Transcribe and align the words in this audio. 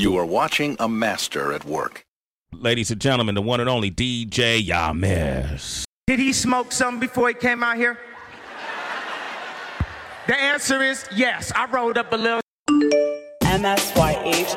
You 0.00 0.16
are 0.16 0.24
watching 0.24 0.78
a 0.80 0.88
master 0.88 1.52
at 1.52 1.66
work. 1.66 2.06
Ladies 2.54 2.90
and 2.90 2.98
gentlemen, 2.98 3.34
the 3.34 3.42
one 3.42 3.60
and 3.60 3.68
only 3.68 3.90
DJ 3.90 4.66
Yamis. 4.66 5.84
Did 6.06 6.18
he 6.18 6.32
smoke 6.32 6.72
something 6.72 7.00
before 7.00 7.28
he 7.28 7.34
came 7.34 7.62
out 7.62 7.76
here? 7.76 7.98
The 10.26 10.34
answer 10.34 10.82
is 10.82 11.04
yes. 11.14 11.52
I 11.54 11.66
rolled 11.66 11.98
up 11.98 12.14
a 12.14 12.16
little. 12.16 12.40
MSYH 13.42 14.56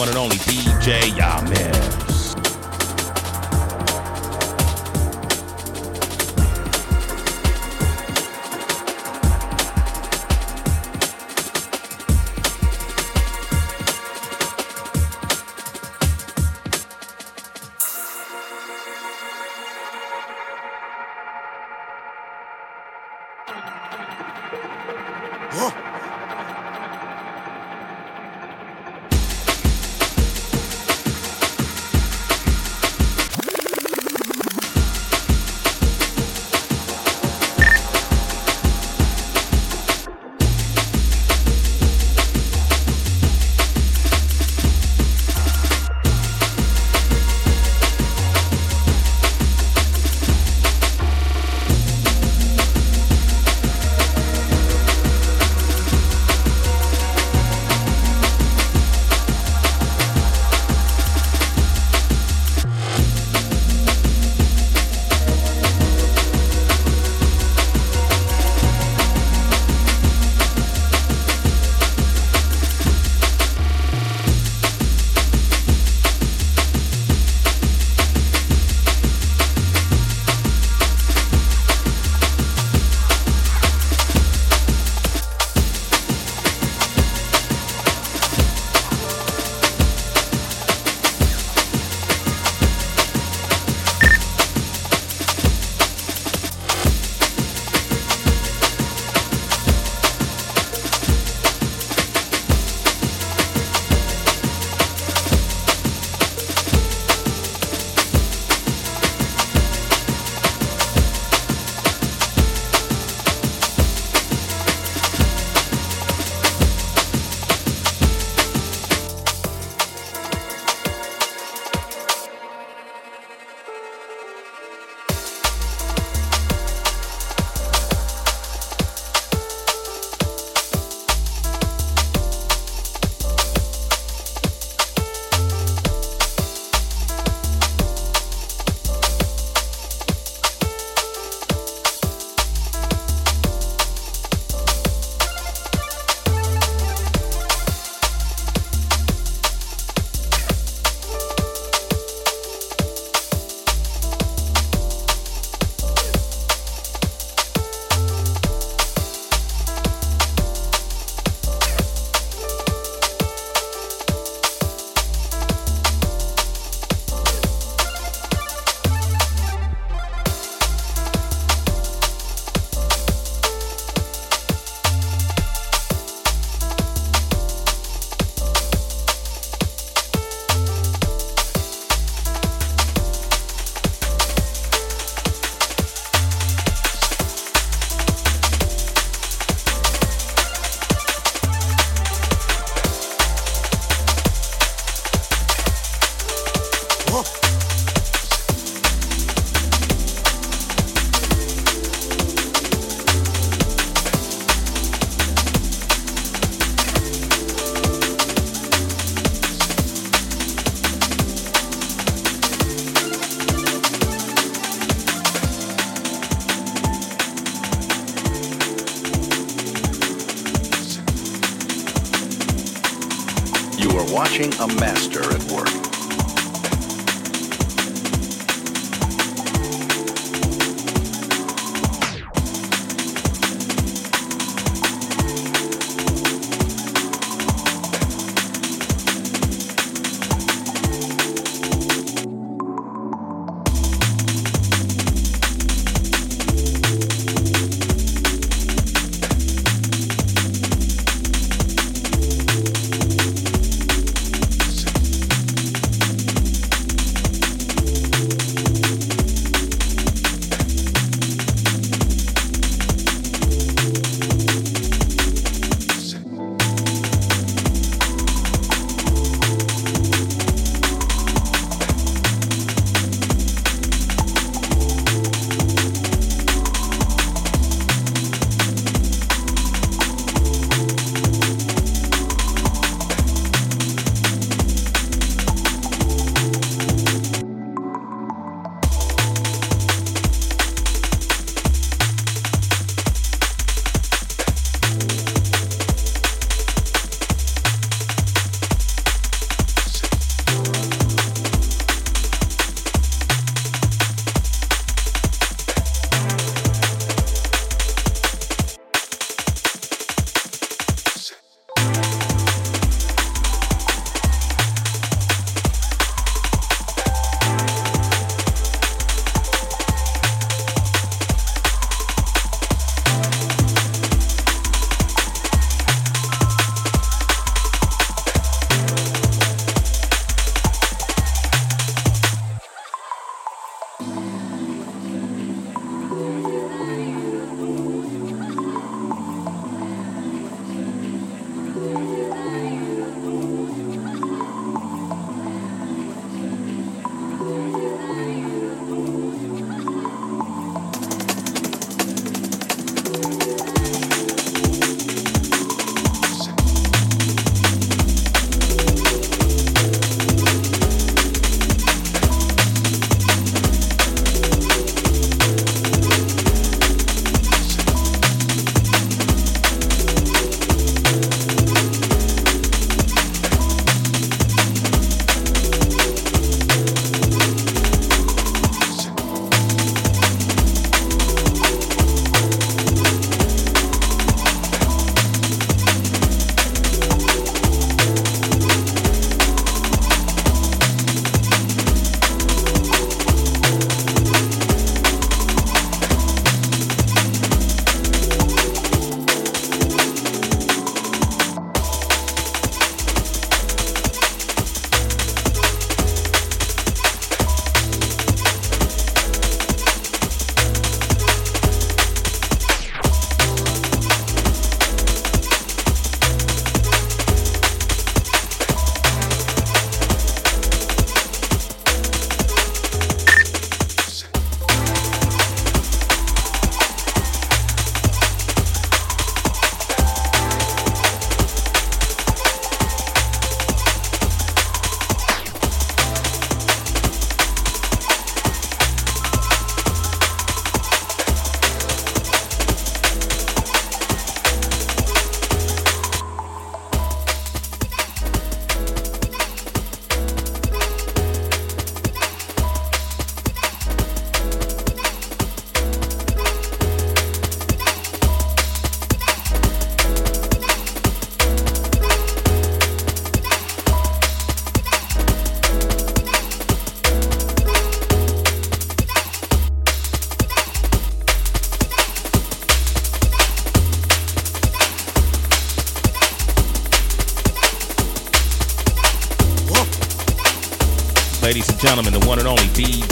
one 0.00 0.08
and 0.08 0.16
only 0.16 0.36
DJ 0.36 1.14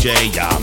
DJ 0.09 0.33
Yames. 0.33 0.58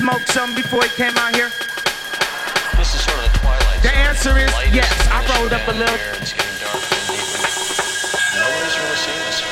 Smoke 0.00 0.26
some 0.32 0.54
before 0.54 0.82
he 0.82 0.88
came 0.96 1.14
out 1.18 1.36
here? 1.36 1.50
This 2.80 2.94
is 2.96 3.04
sort 3.04 3.20
of 3.20 3.30
the 3.32 3.38
twilight. 3.38 3.82
The 3.82 3.94
answer 3.94 4.32
is 4.38 4.50
Light 4.54 4.72
yes. 4.72 4.88
I 5.12 5.20
rolled 5.36 5.52
up 5.52 5.68
a 5.68 5.72
little- 5.72 5.94
It's 6.16 6.32
getting 6.32 6.56
darker 6.56 6.96
and 6.96 7.06
deeper. 7.12 7.36
Nobody's 8.40 8.76
really 8.80 8.96
seen 8.96 9.20
this. 9.28 9.44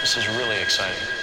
This 0.00 0.16
is 0.16 0.28
really 0.36 0.58
exciting. 0.58 1.19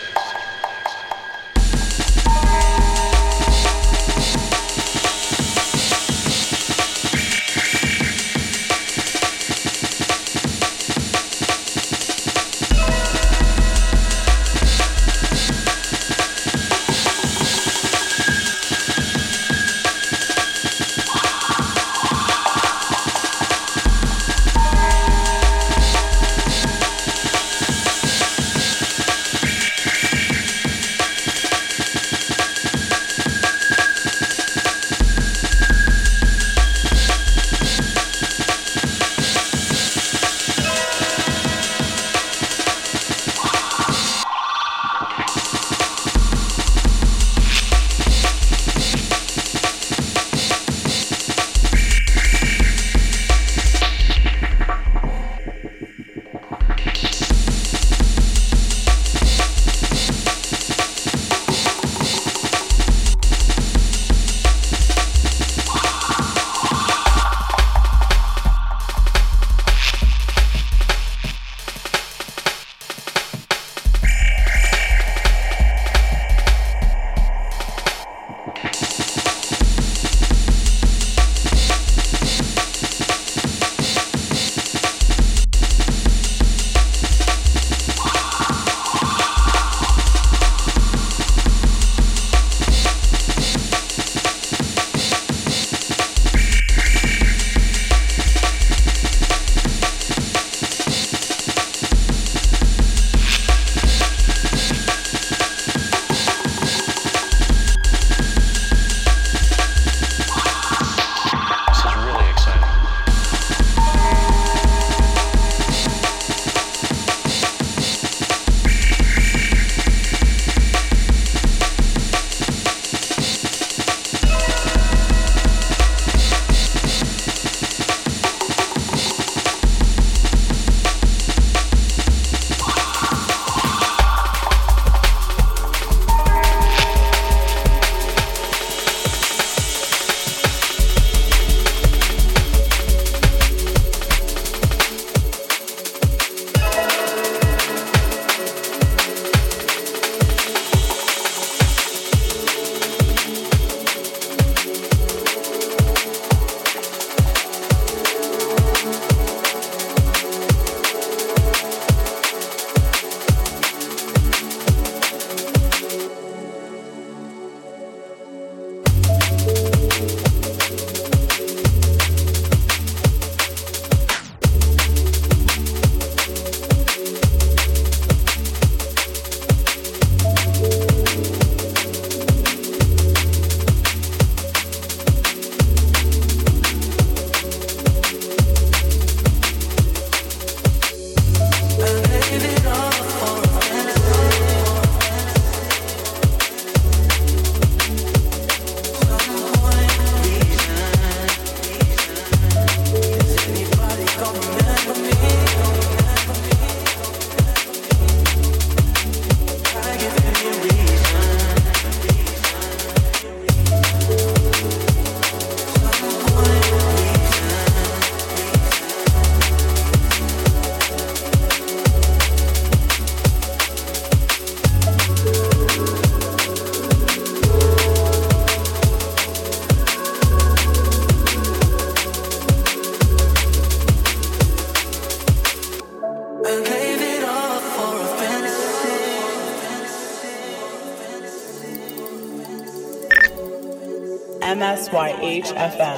MSYH 245.41 245.96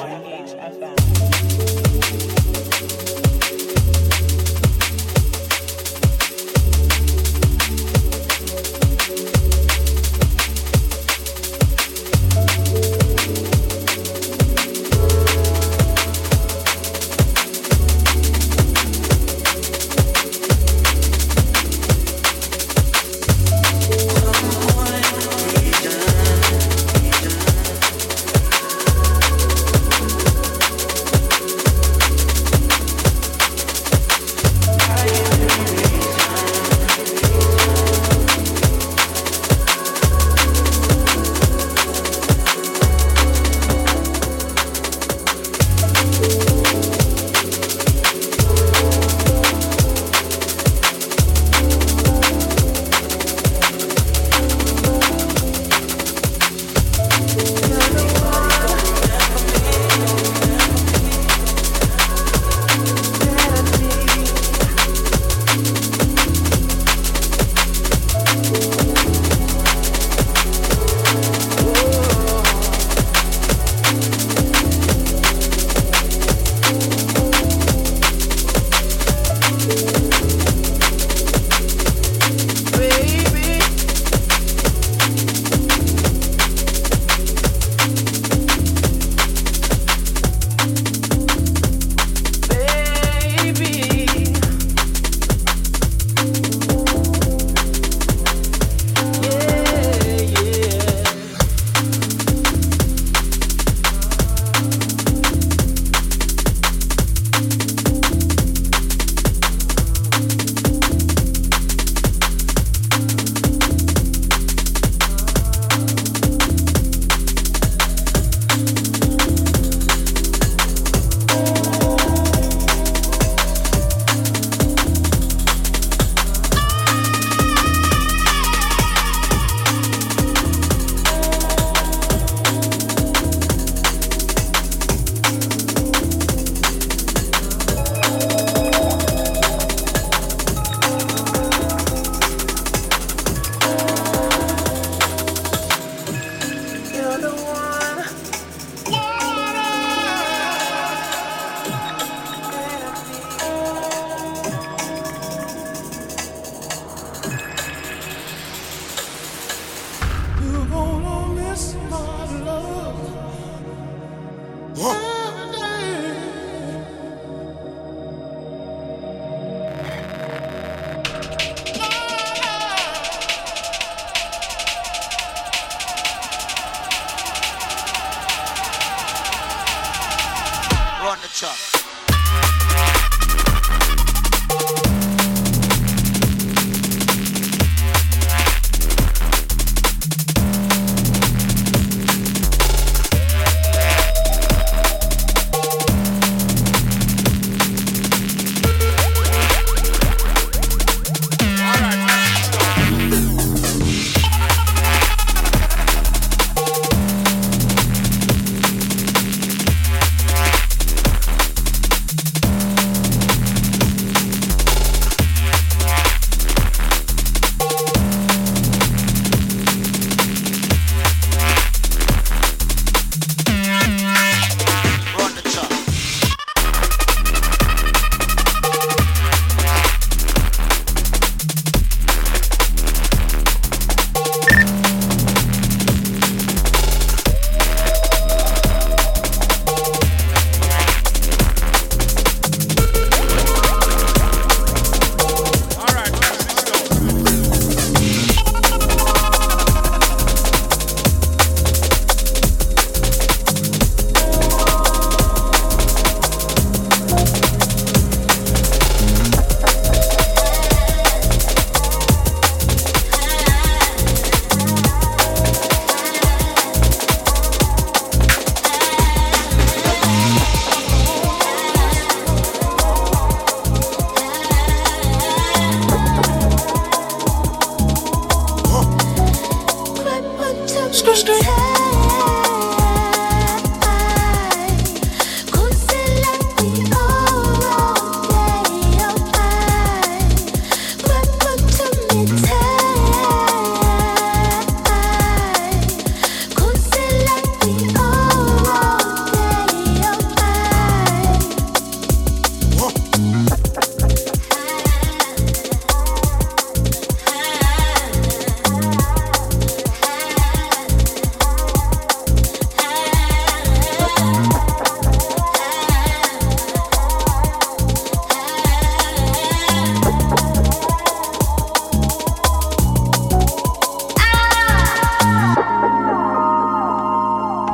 Chuck. 181.39 181.68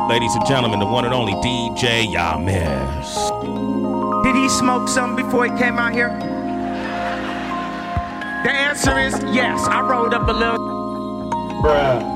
Ladies 0.08 0.36
and 0.36 0.46
gentlemen, 0.46 0.80
the 0.80 0.86
one 0.86 1.04
and 1.04 1.16
only 1.16 1.34
DJ 1.34 2.06
Yamis. 2.06 3.34
Did 4.24 4.36
he 4.36 4.48
smoke 4.50 4.88
something 4.88 5.26
before 5.26 5.46
he 5.46 5.58
came 5.58 5.80
out 5.80 5.94
here? 5.94 6.10
The 8.44 8.52
answer 8.52 9.00
is 9.00 9.14
yes. 9.34 9.66
I 9.68 9.82
rolled 9.82 10.14
up 10.14 10.28
a 10.28 10.32
little. 10.32 10.60
Bruh. 11.64 12.15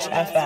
MSYH 0.00 0.32
FM. 0.32 0.39